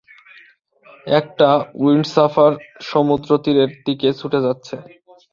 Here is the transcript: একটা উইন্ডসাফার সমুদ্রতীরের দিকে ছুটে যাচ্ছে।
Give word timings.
একটা 1.11 1.49
উইন্ডসাফার 1.81 2.51
সমুদ্রতীরের 2.83 3.69
দিকে 3.85 4.09
ছুটে 4.19 4.39
যাচ্ছে। 4.45 4.75